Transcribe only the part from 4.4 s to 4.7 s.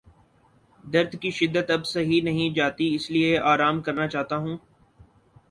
ہوں